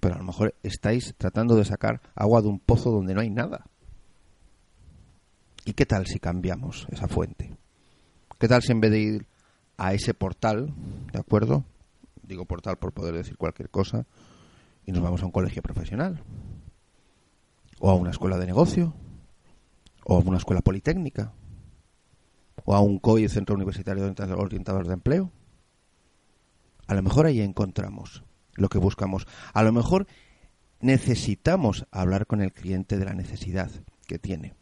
pero 0.00 0.14
a 0.14 0.18
lo 0.18 0.24
mejor 0.24 0.54
estáis 0.62 1.14
tratando 1.16 1.54
de 1.54 1.64
sacar 1.64 2.00
agua 2.14 2.40
de 2.40 2.48
un 2.48 2.58
pozo 2.58 2.90
donde 2.90 3.14
no 3.14 3.20
hay 3.20 3.30
nada. 3.30 3.66
¿Y 5.66 5.74
qué 5.74 5.84
tal 5.84 6.06
si 6.06 6.18
cambiamos 6.18 6.86
esa 6.90 7.06
fuente? 7.06 7.54
¿Qué 8.38 8.48
tal 8.48 8.62
si 8.62 8.72
en 8.72 8.80
vez 8.80 8.90
de 8.90 8.98
ir 8.98 9.26
a 9.76 9.92
ese 9.92 10.14
portal, 10.14 10.72
¿de 11.12 11.18
acuerdo? 11.18 11.64
Digo 12.22 12.46
portal 12.46 12.78
por 12.78 12.92
poder 12.92 13.14
decir 13.14 13.36
cualquier 13.36 13.68
cosa, 13.68 14.06
y 14.90 14.92
nos 14.92 15.04
vamos 15.04 15.22
a 15.22 15.26
un 15.26 15.30
colegio 15.30 15.62
profesional, 15.62 16.20
o 17.78 17.90
a 17.90 17.94
una 17.94 18.10
escuela 18.10 18.38
de 18.38 18.46
negocio, 18.46 18.92
o 20.04 20.16
a 20.16 20.18
una 20.18 20.38
escuela 20.38 20.62
politécnica. 20.62 21.32
o 22.64 22.74
a 22.74 22.80
un 22.80 22.98
COI, 22.98 23.28
Centro 23.28 23.54
Universitario 23.54 24.04
de 24.12 24.32
Orientador 24.34 24.86
de 24.86 24.92
Empleo. 24.92 25.32
A 26.86 26.94
lo 26.94 27.02
mejor 27.02 27.24
ahí 27.24 27.40
encontramos 27.40 28.22
lo 28.52 28.68
que 28.68 28.78
buscamos. 28.78 29.26
A 29.54 29.62
lo 29.62 29.72
mejor 29.72 30.06
necesitamos 30.80 31.86
hablar 31.90 32.26
con 32.26 32.42
el 32.42 32.52
cliente 32.52 32.98
de 32.98 33.06
la 33.06 33.14
necesidad 33.14 33.70
que 34.06 34.18
tiene. 34.18 34.54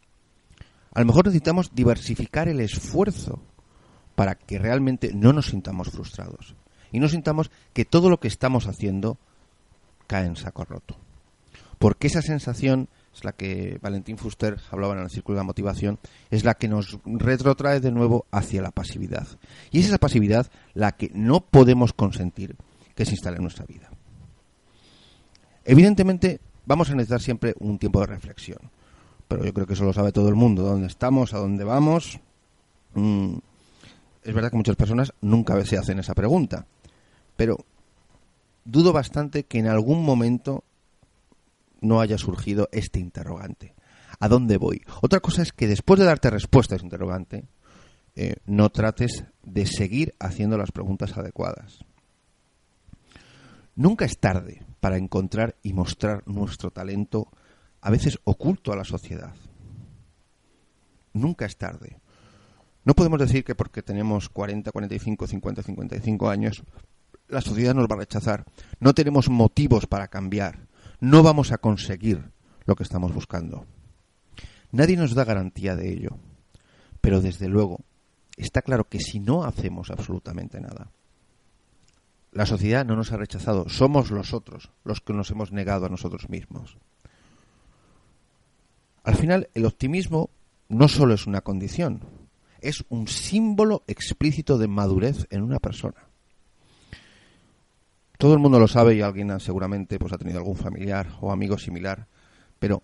A 0.94 1.00
lo 1.00 1.06
mejor 1.06 1.26
necesitamos 1.26 1.74
diversificar 1.74 2.48
el 2.48 2.60
esfuerzo 2.60 3.42
para 4.14 4.36
que 4.36 4.58
realmente 4.58 5.12
no 5.12 5.32
nos 5.32 5.46
sintamos 5.46 5.88
frustrados 5.88 6.54
y 6.92 7.00
no 7.00 7.08
sintamos 7.08 7.50
que 7.72 7.84
todo 7.84 8.10
lo 8.10 8.20
que 8.20 8.28
estamos 8.28 8.68
haciendo 8.68 9.18
cae 10.08 10.26
en 10.26 10.34
saco 10.34 10.64
roto. 10.64 10.96
Porque 11.78 12.08
esa 12.08 12.22
sensación 12.22 12.88
es 13.14 13.24
la 13.24 13.32
que 13.32 13.78
Valentín 13.80 14.18
Fuster 14.18 14.56
hablaba 14.70 14.94
en 14.94 15.02
el 15.02 15.10
círculo 15.10 15.36
de 15.36 15.40
la 15.40 15.46
motivación, 15.46 16.00
es 16.30 16.44
la 16.44 16.54
que 16.54 16.66
nos 16.66 16.98
retrotrae 17.04 17.78
de 17.78 17.92
nuevo 17.92 18.26
hacia 18.32 18.62
la 18.62 18.72
pasividad. 18.72 19.28
Y 19.70 19.80
es 19.80 19.86
esa 19.86 19.98
pasividad 19.98 20.50
la 20.74 20.92
que 20.92 21.10
no 21.14 21.40
podemos 21.40 21.92
consentir 21.92 22.56
que 22.96 23.04
se 23.04 23.12
instale 23.12 23.36
en 23.36 23.42
nuestra 23.42 23.64
vida. 23.64 23.90
Evidentemente, 25.64 26.40
vamos 26.66 26.90
a 26.90 26.94
necesitar 26.94 27.20
siempre 27.20 27.54
un 27.60 27.78
tiempo 27.78 28.00
de 28.00 28.06
reflexión. 28.06 28.58
Pero 29.28 29.44
yo 29.44 29.52
creo 29.52 29.66
que 29.66 29.74
eso 29.74 29.84
lo 29.84 29.92
sabe 29.92 30.12
todo 30.12 30.28
el 30.28 30.34
mundo. 30.34 30.62
¿Dónde 30.62 30.86
estamos? 30.86 31.34
¿A 31.34 31.38
dónde 31.38 31.62
vamos? 31.62 32.18
Mm, 32.94 33.36
es 34.22 34.34
verdad 34.34 34.50
que 34.50 34.56
muchas 34.56 34.76
personas 34.76 35.12
nunca 35.20 35.62
se 35.64 35.76
hacen 35.76 35.98
esa 35.98 36.14
pregunta. 36.14 36.66
Pero 37.36 37.58
dudo 38.68 38.92
bastante 38.92 39.44
que 39.44 39.58
en 39.58 39.66
algún 39.66 40.04
momento 40.04 40.62
no 41.80 42.00
haya 42.00 42.18
surgido 42.18 42.68
este 42.70 43.00
interrogante. 43.00 43.74
¿A 44.20 44.28
dónde 44.28 44.58
voy? 44.58 44.82
Otra 45.00 45.20
cosa 45.20 45.42
es 45.42 45.52
que 45.52 45.66
después 45.66 45.98
de 45.98 46.04
darte 46.04 46.28
respuesta 46.28 46.74
a 46.74 46.76
ese 46.76 46.84
interrogante, 46.84 47.48
eh, 48.14 48.36
no 48.46 48.68
trates 48.70 49.24
de 49.42 49.64
seguir 49.64 50.14
haciendo 50.18 50.58
las 50.58 50.70
preguntas 50.70 51.16
adecuadas. 51.16 51.84
Nunca 53.74 54.04
es 54.04 54.18
tarde 54.18 54.66
para 54.80 54.98
encontrar 54.98 55.56
y 55.62 55.72
mostrar 55.72 56.22
nuestro 56.26 56.70
talento, 56.70 57.28
a 57.80 57.90
veces 57.90 58.18
oculto 58.24 58.72
a 58.72 58.76
la 58.76 58.84
sociedad. 58.84 59.34
Nunca 61.14 61.46
es 61.46 61.56
tarde. 61.56 62.00
No 62.84 62.94
podemos 62.94 63.18
decir 63.18 63.44
que 63.44 63.54
porque 63.54 63.82
tenemos 63.82 64.28
40, 64.28 64.72
45, 64.72 65.26
50, 65.26 65.62
55 65.62 66.28
años, 66.28 66.64
la 67.28 67.40
sociedad 67.40 67.74
nos 67.74 67.86
va 67.86 67.96
a 67.96 68.00
rechazar. 68.00 68.44
No 68.80 68.94
tenemos 68.94 69.28
motivos 69.28 69.86
para 69.86 70.08
cambiar 70.08 70.68
no 71.00 71.22
vamos 71.22 71.52
a 71.52 71.58
conseguir 71.58 72.32
lo 72.64 72.74
que 72.74 72.82
estamos 72.82 73.12
buscando. 73.14 73.66
Nadie 74.72 74.96
nos 74.96 75.14
da 75.14 75.24
garantía 75.24 75.76
de 75.76 75.92
ello, 75.92 76.18
pero 77.00 77.20
desde 77.20 77.48
luego 77.48 77.80
está 78.36 78.62
claro 78.62 78.88
que 78.88 79.00
si 79.00 79.20
no 79.20 79.44
hacemos 79.44 79.90
absolutamente 79.90 80.60
nada, 80.60 80.90
la 82.32 82.46
sociedad 82.46 82.84
no 82.84 82.96
nos 82.96 83.12
ha 83.12 83.16
rechazado, 83.16 83.68
somos 83.68 84.10
nosotros 84.10 84.70
los 84.84 85.00
que 85.00 85.14
nos 85.14 85.30
hemos 85.30 85.52
negado 85.52 85.86
a 85.86 85.88
nosotros 85.88 86.28
mismos. 86.28 86.76
Al 89.02 89.14
final, 89.14 89.48
el 89.54 89.64
optimismo 89.64 90.30
no 90.68 90.88
solo 90.88 91.14
es 91.14 91.26
una 91.26 91.40
condición, 91.40 92.02
es 92.60 92.84
un 92.90 93.08
símbolo 93.08 93.84
explícito 93.86 94.58
de 94.58 94.68
madurez 94.68 95.26
en 95.30 95.42
una 95.42 95.60
persona. 95.60 96.07
Todo 98.18 98.34
el 98.34 98.40
mundo 98.40 98.58
lo 98.58 98.66
sabe 98.66 98.96
y 98.96 99.00
alguien 99.00 99.38
seguramente 99.38 99.96
pues, 99.96 100.12
ha 100.12 100.18
tenido 100.18 100.38
algún 100.38 100.56
familiar 100.56 101.08
o 101.20 101.30
amigo 101.30 101.56
similar, 101.56 102.08
pero 102.58 102.82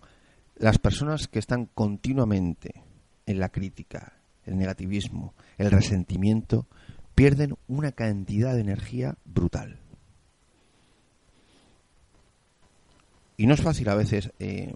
las 0.55 0.79
personas 0.79 1.27
que 1.27 1.39
están 1.39 1.65
continuamente 1.65 2.83
en 3.25 3.39
la 3.39 3.49
crítica, 3.49 4.13
el 4.45 4.57
negativismo, 4.57 5.33
el 5.57 5.71
resentimiento, 5.71 6.67
pierden 7.15 7.55
una 7.67 7.91
cantidad 7.91 8.53
de 8.53 8.61
energía 8.61 9.17
brutal. 9.25 9.79
Y 13.35 13.45
no 13.45 13.53
es 13.53 13.61
fácil 13.61 13.89
a 13.89 13.95
veces 13.95 14.31
eh, 14.39 14.73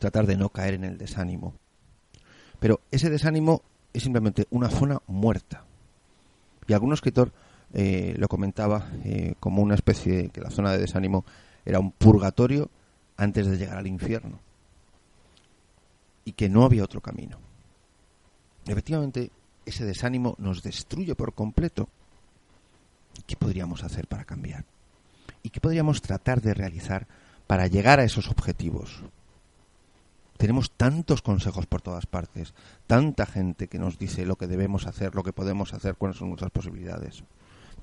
tratar 0.00 0.26
de 0.26 0.36
no 0.36 0.48
caer 0.48 0.74
en 0.74 0.82
el 0.82 0.98
desánimo. 0.98 1.54
Pero 2.58 2.80
ese 2.90 3.10
desánimo 3.10 3.62
es 3.92 4.02
simplemente 4.02 4.48
una 4.50 4.68
zona 4.68 5.00
muerta. 5.06 5.64
Y 6.66 6.72
algún 6.72 6.92
escritor 6.92 7.32
eh, 7.74 8.14
lo 8.18 8.28
comentaba 8.28 8.90
eh, 9.04 9.34
como 9.40 9.62
una 9.62 9.74
especie 9.74 10.16
de 10.24 10.28
que 10.28 10.40
la 10.40 10.50
zona 10.50 10.72
de 10.72 10.78
desánimo 10.78 11.24
era 11.64 11.78
un 11.78 11.92
purgatorio 11.92 12.70
antes 13.16 13.46
de 13.46 13.56
llegar 13.56 13.78
al 13.78 13.86
infierno 13.86 14.40
y 16.24 16.32
que 16.32 16.48
no 16.48 16.64
había 16.64 16.84
otro 16.84 17.00
camino. 17.00 17.38
Efectivamente, 18.66 19.30
ese 19.64 19.84
desánimo 19.84 20.34
nos 20.38 20.62
destruye 20.62 21.14
por 21.14 21.34
completo. 21.34 21.88
¿Qué 23.26 23.36
podríamos 23.36 23.84
hacer 23.84 24.06
para 24.06 24.24
cambiar? 24.24 24.64
¿Y 25.42 25.50
qué 25.50 25.60
podríamos 25.60 26.00
tratar 26.02 26.40
de 26.40 26.54
realizar 26.54 27.06
para 27.46 27.66
llegar 27.66 28.00
a 28.00 28.04
esos 28.04 28.28
objetivos? 28.28 29.02
Tenemos 30.36 30.72
tantos 30.72 31.22
consejos 31.22 31.66
por 31.66 31.82
todas 31.82 32.06
partes, 32.06 32.54
tanta 32.86 33.26
gente 33.26 33.68
que 33.68 33.78
nos 33.78 33.98
dice 33.98 34.26
lo 34.26 34.36
que 34.36 34.46
debemos 34.46 34.86
hacer, 34.86 35.14
lo 35.14 35.22
que 35.22 35.32
podemos 35.32 35.72
hacer, 35.72 35.94
cuáles 35.94 36.16
son 36.16 36.28
nuestras 36.28 36.50
posibilidades. 36.50 37.22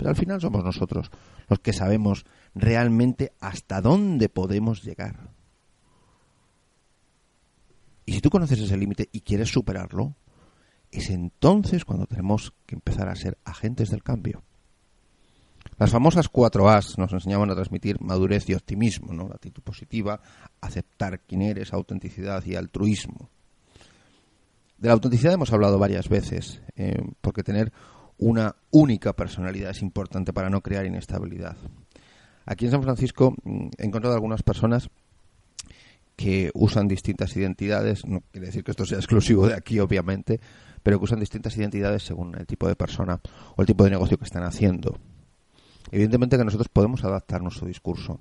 Pero 0.00 0.08
al 0.08 0.16
final 0.16 0.40
somos 0.40 0.64
nosotros 0.64 1.10
los 1.46 1.58
que 1.58 1.74
sabemos 1.74 2.24
realmente 2.54 3.34
hasta 3.38 3.82
dónde 3.82 4.30
podemos 4.30 4.82
llegar. 4.82 5.28
Y 8.06 8.14
si 8.14 8.22
tú 8.22 8.30
conoces 8.30 8.60
ese 8.60 8.78
límite 8.78 9.10
y 9.12 9.20
quieres 9.20 9.50
superarlo, 9.50 10.16
es 10.90 11.10
entonces 11.10 11.84
cuando 11.84 12.06
tenemos 12.06 12.54
que 12.64 12.76
empezar 12.76 13.10
a 13.10 13.14
ser 13.14 13.36
agentes 13.44 13.90
del 13.90 14.02
cambio. 14.02 14.42
Las 15.76 15.90
famosas 15.90 16.30
cuatro 16.30 16.70
A's 16.70 16.96
nos 16.96 17.12
enseñaban 17.12 17.50
a 17.50 17.54
transmitir 17.54 18.00
madurez 18.00 18.48
y 18.48 18.54
optimismo, 18.54 19.12
¿no? 19.12 19.28
La 19.28 19.34
actitud 19.34 19.62
positiva, 19.62 20.22
aceptar 20.62 21.20
quién 21.20 21.42
eres, 21.42 21.74
autenticidad 21.74 22.42
y 22.46 22.54
altruismo. 22.54 23.28
De 24.78 24.88
la 24.88 24.94
autenticidad 24.94 25.34
hemos 25.34 25.52
hablado 25.52 25.78
varias 25.78 26.08
veces, 26.08 26.62
eh, 26.74 27.02
porque 27.20 27.42
tener 27.42 27.70
una 28.20 28.54
única 28.70 29.14
personalidad 29.14 29.70
es 29.70 29.82
importante 29.82 30.32
para 30.32 30.50
no 30.50 30.60
crear 30.60 30.86
inestabilidad. 30.86 31.56
Aquí 32.44 32.66
en 32.66 32.70
San 32.70 32.82
Francisco 32.82 33.34
mm, 33.42 33.68
he 33.78 33.86
encontrado 33.86 34.14
algunas 34.14 34.42
personas 34.42 34.90
que 36.16 36.50
usan 36.52 36.86
distintas 36.86 37.34
identidades, 37.34 38.04
no 38.04 38.20
quiere 38.30 38.48
decir 38.48 38.62
que 38.62 38.72
esto 38.72 38.84
sea 38.84 38.98
exclusivo 38.98 39.48
de 39.48 39.54
aquí, 39.54 39.80
obviamente, 39.80 40.38
pero 40.82 40.98
que 40.98 41.04
usan 41.04 41.18
distintas 41.18 41.56
identidades 41.56 42.02
según 42.02 42.34
el 42.36 42.46
tipo 42.46 42.68
de 42.68 42.76
persona 42.76 43.20
o 43.56 43.62
el 43.62 43.66
tipo 43.66 43.84
de 43.84 43.90
negocio 43.90 44.18
que 44.18 44.24
están 44.24 44.42
haciendo. 44.42 44.98
Evidentemente 45.90 46.36
que 46.36 46.44
nosotros 46.44 46.68
podemos 46.68 47.02
adaptar 47.04 47.40
nuestro 47.42 47.66
discurso, 47.66 48.20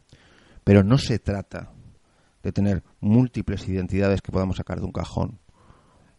pero 0.63 0.81
no 0.81 0.97
se 0.97 1.19
trata 1.19 1.71
de 2.41 2.53
tener 2.53 2.83
múltiples 3.01 3.67
identidades 3.67 4.21
que 4.21 4.31
podamos 4.31 4.55
sacar 4.55 4.79
de 4.79 4.85
un 4.85 4.93
cajón. 4.93 5.39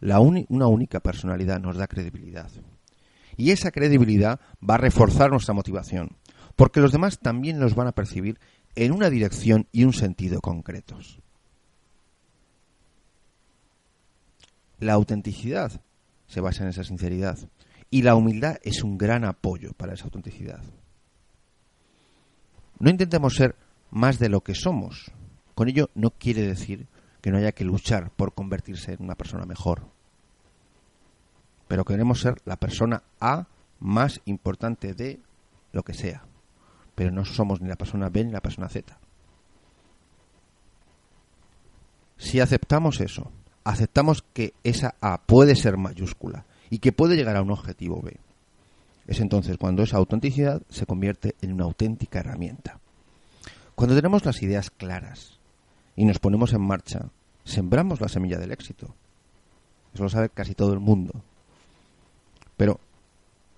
La 0.00 0.20
una 0.20 0.66
única 0.66 1.00
personalidad 1.00 1.60
nos 1.60 1.76
da 1.78 1.86
credibilidad. 1.86 2.50
Y 3.40 3.52
esa 3.52 3.70
credibilidad 3.70 4.38
va 4.62 4.74
a 4.74 4.76
reforzar 4.76 5.30
nuestra 5.30 5.54
motivación, 5.54 6.18
porque 6.56 6.80
los 6.80 6.92
demás 6.92 7.20
también 7.20 7.58
los 7.58 7.74
van 7.74 7.86
a 7.86 7.92
percibir 7.92 8.38
en 8.74 8.92
una 8.92 9.08
dirección 9.08 9.66
y 9.72 9.84
un 9.84 9.94
sentido 9.94 10.42
concretos. 10.42 11.22
La 14.78 14.92
autenticidad 14.92 15.80
se 16.26 16.42
basa 16.42 16.64
en 16.64 16.68
esa 16.68 16.84
sinceridad 16.84 17.38
y 17.88 18.02
la 18.02 18.14
humildad 18.14 18.58
es 18.62 18.84
un 18.84 18.98
gran 18.98 19.24
apoyo 19.24 19.72
para 19.72 19.94
esa 19.94 20.04
autenticidad. 20.04 20.62
No 22.78 22.90
intentemos 22.90 23.36
ser 23.36 23.56
más 23.90 24.18
de 24.18 24.28
lo 24.28 24.42
que 24.42 24.54
somos. 24.54 25.12
Con 25.54 25.70
ello 25.70 25.88
no 25.94 26.10
quiere 26.10 26.42
decir 26.42 26.88
que 27.22 27.30
no 27.30 27.38
haya 27.38 27.52
que 27.52 27.64
luchar 27.64 28.10
por 28.10 28.34
convertirse 28.34 28.92
en 28.92 29.02
una 29.02 29.14
persona 29.14 29.46
mejor 29.46 29.98
pero 31.70 31.84
queremos 31.84 32.20
ser 32.20 32.42
la 32.46 32.56
persona 32.56 33.04
A 33.20 33.46
más 33.78 34.20
importante 34.24 34.92
de 34.92 35.20
lo 35.70 35.84
que 35.84 35.94
sea. 35.94 36.24
Pero 36.96 37.12
no 37.12 37.24
somos 37.24 37.60
ni 37.60 37.68
la 37.68 37.76
persona 37.76 38.08
B 38.08 38.24
ni 38.24 38.32
la 38.32 38.40
persona 38.40 38.68
Z. 38.68 38.98
Si 42.16 42.40
aceptamos 42.40 43.00
eso, 43.00 43.30
aceptamos 43.62 44.24
que 44.32 44.52
esa 44.64 44.96
A 45.00 45.22
puede 45.22 45.54
ser 45.54 45.76
mayúscula 45.76 46.44
y 46.70 46.80
que 46.80 46.90
puede 46.90 47.14
llegar 47.14 47.36
a 47.36 47.42
un 47.42 47.52
objetivo 47.52 48.02
B, 48.02 48.16
es 49.06 49.20
entonces 49.20 49.56
cuando 49.56 49.84
esa 49.84 49.98
autenticidad 49.98 50.62
se 50.70 50.86
convierte 50.86 51.36
en 51.40 51.52
una 51.52 51.66
auténtica 51.66 52.18
herramienta. 52.18 52.80
Cuando 53.76 53.94
tenemos 53.94 54.24
las 54.24 54.42
ideas 54.42 54.70
claras 54.72 55.38
y 55.94 56.04
nos 56.04 56.18
ponemos 56.18 56.52
en 56.52 56.62
marcha, 56.62 57.10
sembramos 57.44 58.00
la 58.00 58.08
semilla 58.08 58.40
del 58.40 58.50
éxito. 58.50 58.92
Eso 59.94 60.02
lo 60.02 60.08
sabe 60.08 60.30
casi 60.30 60.56
todo 60.56 60.72
el 60.72 60.80
mundo. 60.80 61.22
Pero 62.60 62.78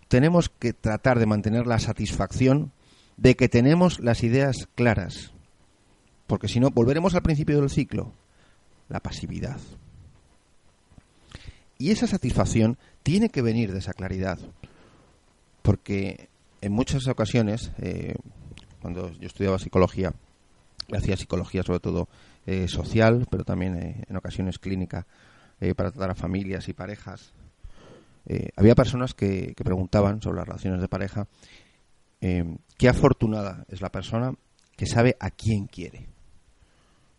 tenemos 0.06 0.48
que 0.48 0.72
tratar 0.72 1.18
de 1.18 1.26
mantener 1.26 1.66
la 1.66 1.80
satisfacción 1.80 2.70
de 3.16 3.34
que 3.34 3.48
tenemos 3.48 3.98
las 3.98 4.22
ideas 4.22 4.68
claras, 4.76 5.32
porque 6.28 6.46
si 6.46 6.60
no, 6.60 6.70
volveremos 6.70 7.16
al 7.16 7.22
principio 7.22 7.60
del 7.60 7.68
ciclo, 7.68 8.12
la 8.88 9.00
pasividad. 9.00 9.58
Y 11.78 11.90
esa 11.90 12.06
satisfacción 12.06 12.78
tiene 13.02 13.28
que 13.30 13.42
venir 13.42 13.72
de 13.72 13.80
esa 13.80 13.92
claridad. 13.92 14.38
Porque 15.62 16.28
en 16.60 16.70
muchas 16.70 17.08
ocasiones, 17.08 17.72
eh, 17.78 18.14
cuando 18.80 19.10
yo 19.14 19.26
estudiaba 19.26 19.58
psicología, 19.58 20.14
hacía 20.92 21.16
psicología 21.16 21.64
sobre 21.64 21.80
todo 21.80 22.08
eh, 22.46 22.68
social, 22.68 23.26
pero 23.28 23.42
también 23.42 23.76
eh, 23.78 24.04
en 24.08 24.16
ocasiones 24.16 24.60
clínica 24.60 25.08
para 25.76 25.90
tratar 25.90 26.10
a 26.10 26.14
familias 26.14 26.68
y 26.68 26.72
parejas, 26.72 27.32
había 28.56 28.74
personas 28.74 29.14
que, 29.14 29.54
preguntaban 29.56 30.22
sobre 30.22 30.38
las 30.38 30.46
relaciones 30.46 30.80
de 30.80 30.88
pareja 30.88 31.26
qué 32.20 32.88
afortunada 32.88 33.64
es 33.68 33.80
la 33.80 33.90
persona 33.90 34.34
que 34.76 34.86
sabe 34.86 35.16
a 35.20 35.30
quién 35.30 35.66
quiere. 35.66 36.08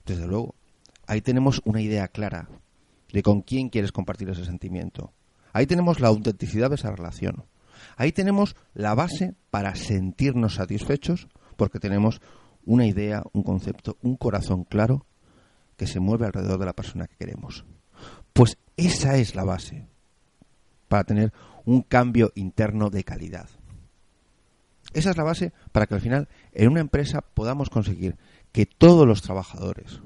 Desde 0.05 0.27
luego, 0.27 0.55
ahí 1.07 1.21
tenemos 1.21 1.61
una 1.65 1.81
idea 1.81 2.07
clara 2.07 2.47
de 3.11 3.21
con 3.21 3.41
quién 3.41 3.69
quieres 3.69 3.91
compartir 3.91 4.29
ese 4.29 4.45
sentimiento. 4.45 5.13
Ahí 5.51 5.67
tenemos 5.67 5.99
la 5.99 6.07
autenticidad 6.07 6.69
de 6.69 6.75
esa 6.75 6.91
relación. 6.91 7.45
Ahí 7.95 8.11
tenemos 8.11 8.55
la 8.73 8.95
base 8.95 9.35
para 9.51 9.75
sentirnos 9.75 10.55
satisfechos 10.55 11.27
porque 11.55 11.79
tenemos 11.79 12.21
una 12.65 12.87
idea, 12.87 13.23
un 13.33 13.43
concepto, 13.43 13.97
un 14.01 14.15
corazón 14.15 14.63
claro 14.63 15.05
que 15.77 15.85
se 15.87 15.99
mueve 15.99 16.25
alrededor 16.25 16.59
de 16.59 16.65
la 16.65 16.73
persona 16.73 17.07
que 17.07 17.17
queremos. 17.17 17.65
Pues 18.33 18.57
esa 18.77 19.17
es 19.17 19.35
la 19.35 19.43
base 19.43 19.85
para 20.93 21.05
tener 21.05 21.33
un 21.65 21.81
cambio 21.81 22.31
interno 22.35 22.91
de 22.91 23.03
calidad. 23.03 23.49
Esa 24.93 25.09
es 25.09 25.17
la 25.17 25.23
base 25.23 25.51
para 25.71 25.87
que 25.87 25.95
al 25.95 26.01
final 26.01 26.29
en 26.51 26.69
una 26.69 26.81
empresa 26.81 27.21
podamos 27.21 27.71
conseguir 27.71 28.15
que 28.51 28.67
todos 28.67 29.07
los 29.07 29.23
trabajadores 29.23 30.01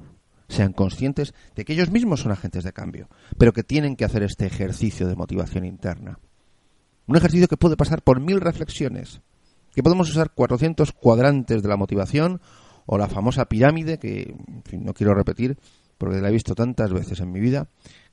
sean 0.48 0.72
conscientes 0.72 1.34
de 1.58 1.66
que 1.66 1.74
ellos 1.74 1.92
mismos 1.92 2.22
son 2.22 2.32
agentes 2.32 2.64
de 2.64 2.72
cambio, 2.72 3.10
pero 3.38 3.52
que 3.52 3.64
tienen 3.64 3.98
que 3.98 4.06
hacer 4.06 4.24
este 4.24 4.46
ejercicio 4.46 5.10
de 5.10 5.18
motivación 5.18 5.66
interna. 5.66 6.20
Un 7.06 7.18
ejercicio 7.18 7.50
que 7.50 7.58
puede 7.58 7.76
pasar 7.76 8.02
por 8.02 8.22
mil 8.22 8.40
reflexiones, 8.40 9.20
que 9.76 9.84
podemos 9.84 10.10
usar 10.10 10.32
400 10.32 10.94
cuadrantes 10.94 11.62
de 11.64 11.68
la 11.68 11.76
motivación 11.76 12.40
o 12.86 12.98
la 12.98 13.10
famosa 13.10 13.44
pirámide, 13.50 14.00
que 14.00 14.38
no 14.72 14.94
quiero 14.94 15.14
repetir 15.14 15.58
porque 15.98 16.22
la 16.22 16.30
he 16.30 16.32
visto 16.32 16.56
tantas 16.56 16.94
veces 16.94 17.20
en 17.20 17.32
mi 17.32 17.40
vida, 17.40 17.68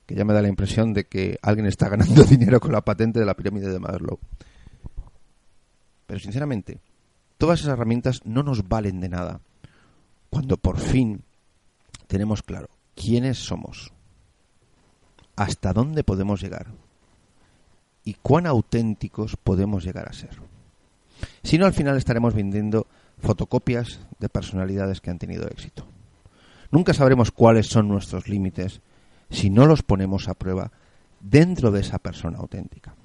que 0.05 0.15
ya 0.15 0.25
me 0.25 0.33
da 0.33 0.41
la 0.41 0.47
impresión 0.47 0.93
de 0.93 1.05
que 1.05 1.37
alguien 1.41 1.65
está 1.65 1.89
ganando 1.89 2.23
dinero 2.29 2.59
con 2.59 2.71
la 2.71 2.81
patente 2.81 3.19
de 3.19 3.25
la 3.25 3.35
pirámide 3.35 3.71
de 3.71 3.79
Maslow. 3.79 4.19
Pero 6.07 6.19
sinceramente, 6.19 6.79
todas 7.37 7.59
esas 7.61 7.73
herramientas 7.73 8.21
no 8.25 8.43
nos 8.43 8.67
valen 8.67 8.99
de 8.99 9.09
nada 9.09 9.41
cuando 10.29 10.57
por 10.57 10.77
fin 10.77 11.23
tenemos 12.07 12.43
claro 12.43 12.69
quiénes 12.95 13.37
somos, 13.37 13.91
hasta 15.35 15.73
dónde 15.73 16.03
podemos 16.03 16.41
llegar 16.41 16.67
y 18.03 18.13
cuán 18.15 18.45
auténticos 18.45 19.35
podemos 19.35 19.83
llegar 19.83 20.07
a 20.07 20.13
ser. 20.13 20.37
Si 21.43 21.57
no, 21.57 21.65
al 21.65 21.73
final 21.73 21.97
estaremos 21.97 22.33
vendiendo 22.33 22.87
fotocopias 23.19 23.99
de 24.19 24.29
personalidades 24.29 25.01
que 25.01 25.09
han 25.09 25.19
tenido 25.19 25.47
éxito. 25.47 25.87
Nunca 26.71 26.93
sabremos 26.93 27.31
cuáles 27.31 27.67
son 27.67 27.87
nuestros 27.87 28.27
límites 28.27 28.81
si 29.29 29.49
no 29.49 29.65
los 29.65 29.83
ponemos 29.83 30.27
a 30.27 30.33
prueba 30.33 30.71
dentro 31.19 31.71
de 31.71 31.81
esa 31.81 31.99
persona 31.99 32.37
auténtica. 32.37 32.95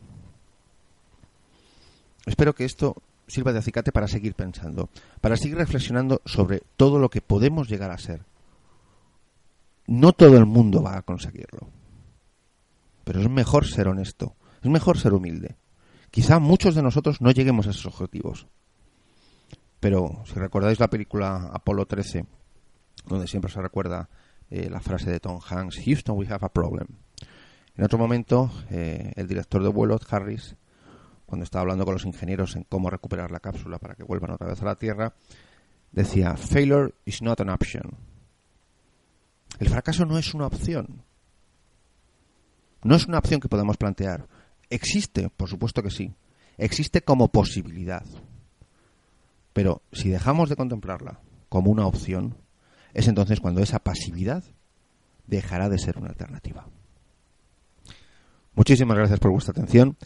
Espero 2.26 2.54
que 2.54 2.64
esto 2.64 3.02
sirva 3.26 3.52
de 3.52 3.60
acicate 3.60 3.92
para 3.92 4.08
seguir 4.08 4.34
pensando, 4.34 4.90
para 5.20 5.36
seguir 5.36 5.56
reflexionando 5.56 6.20
sobre 6.24 6.62
todo 6.76 6.98
lo 6.98 7.08
que 7.08 7.22
podemos 7.22 7.68
llegar 7.68 7.90
a 7.90 7.98
ser. 7.98 8.24
No 9.86 10.12
todo 10.12 10.36
el 10.36 10.46
mundo 10.46 10.82
va 10.82 10.98
a 10.98 11.02
conseguirlo, 11.02 11.68
pero 13.04 13.20
es 13.20 13.30
mejor 13.30 13.66
ser 13.66 13.88
honesto, 13.88 14.36
es 14.62 14.70
mejor 14.70 14.98
ser 14.98 15.14
humilde. 15.14 15.56
Quizá 16.10 16.38
muchos 16.38 16.74
de 16.74 16.82
nosotros 16.82 17.20
no 17.20 17.30
lleguemos 17.30 17.66
a 17.66 17.70
esos 17.70 17.86
objetivos. 17.86 18.46
Pero 19.78 20.22
si 20.26 20.34
recordáis 20.34 20.78
la 20.78 20.90
película 20.90 21.50
Apolo 21.52 21.86
13, 21.86 22.26
donde 23.06 23.26
siempre 23.26 23.50
se 23.50 23.62
recuerda 23.62 24.08
eh, 24.50 24.68
la 24.68 24.80
frase 24.80 25.10
de 25.10 25.20
Tom 25.20 25.40
Hanks, 25.48 25.80
Houston, 25.84 26.18
we 26.18 26.26
have 26.26 26.44
a 26.44 26.48
problem. 26.48 26.88
En 27.76 27.84
otro 27.84 27.98
momento, 27.98 28.50
eh, 28.70 29.12
el 29.16 29.26
director 29.26 29.62
de 29.62 29.68
vuelo, 29.68 29.98
Harris, 30.10 30.56
cuando 31.24 31.44
estaba 31.44 31.62
hablando 31.62 31.84
con 31.84 31.94
los 31.94 32.04
ingenieros 32.04 32.56
en 32.56 32.64
cómo 32.64 32.90
recuperar 32.90 33.30
la 33.30 33.40
cápsula 33.40 33.78
para 33.78 33.94
que 33.94 34.02
vuelvan 34.02 34.32
otra 34.32 34.48
vez 34.48 34.60
a 34.60 34.64
la 34.64 34.74
Tierra, 34.74 35.14
decía, 35.92 36.36
failure 36.36 36.92
is 37.04 37.22
not 37.22 37.40
an 37.40 37.50
option. 37.50 37.96
El 39.58 39.68
fracaso 39.68 40.04
no 40.04 40.18
es 40.18 40.34
una 40.34 40.46
opción. 40.46 41.04
No 42.82 42.96
es 42.96 43.06
una 43.06 43.18
opción 43.18 43.40
que 43.40 43.48
podemos 43.48 43.76
plantear. 43.76 44.26
Existe, 44.68 45.30
por 45.30 45.48
supuesto 45.48 45.82
que 45.82 45.90
sí. 45.90 46.14
Existe 46.56 47.02
como 47.02 47.28
posibilidad. 47.28 48.04
Pero 49.52 49.82
si 49.92 50.08
dejamos 50.08 50.48
de 50.48 50.56
contemplarla 50.56 51.20
como 51.48 51.70
una 51.70 51.86
opción, 51.86 52.36
es 52.94 53.08
entonces 53.08 53.40
cuando 53.40 53.62
esa 53.62 53.78
pasividad 53.78 54.44
dejará 55.26 55.68
de 55.68 55.78
ser 55.78 55.98
una 55.98 56.08
alternativa. 56.08 56.66
Muchísimas 58.54 58.96
gracias 58.96 59.20
por 59.20 59.30
vuestra 59.30 59.52
atención 59.52 59.96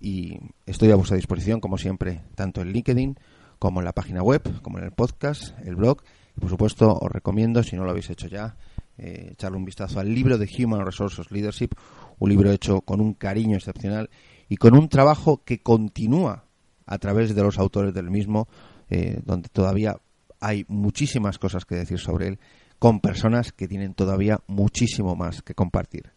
y 0.00 0.38
estoy 0.66 0.90
a 0.90 0.96
vuestra 0.96 1.16
disposición, 1.16 1.60
como 1.60 1.78
siempre, 1.78 2.22
tanto 2.34 2.60
en 2.62 2.72
LinkedIn 2.72 3.18
como 3.58 3.80
en 3.80 3.84
la 3.84 3.92
página 3.92 4.22
web, 4.22 4.42
como 4.62 4.78
en 4.78 4.84
el 4.84 4.90
podcast, 4.90 5.56
el 5.64 5.76
blog. 5.76 6.02
Y 6.36 6.40
por 6.40 6.50
supuesto, 6.50 6.98
os 6.98 7.12
recomiendo, 7.12 7.62
si 7.62 7.76
no 7.76 7.84
lo 7.84 7.90
habéis 7.90 8.10
hecho 8.10 8.26
ya, 8.26 8.56
eh, 8.98 9.28
echarle 9.32 9.56
un 9.56 9.64
vistazo 9.64 10.00
al 10.00 10.12
libro 10.12 10.36
de 10.36 10.48
Human 10.58 10.84
Resources 10.84 11.30
Leadership, 11.30 11.70
un 12.18 12.30
libro 12.30 12.50
hecho 12.50 12.80
con 12.80 13.00
un 13.00 13.14
cariño 13.14 13.56
excepcional 13.56 14.10
y 14.48 14.56
con 14.56 14.76
un 14.76 14.88
trabajo 14.88 15.42
que 15.44 15.62
continúa 15.62 16.44
a 16.86 16.98
través 16.98 17.34
de 17.34 17.42
los 17.42 17.58
autores 17.58 17.94
del 17.94 18.10
mismo, 18.10 18.48
eh, 18.90 19.20
donde 19.24 19.48
todavía 19.48 19.98
hay 20.42 20.66
muchísimas 20.68 21.38
cosas 21.38 21.64
que 21.64 21.76
decir 21.76 21.98
sobre 21.98 22.28
él, 22.28 22.38
con 22.78 23.00
personas 23.00 23.52
que 23.52 23.68
tienen 23.68 23.94
todavía 23.94 24.40
muchísimo 24.48 25.14
más 25.14 25.40
que 25.40 25.54
compartir. 25.54 26.10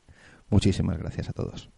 Muchísimas 0.49 0.97
gracias 0.97 1.29
a 1.29 1.33
todos. 1.33 1.69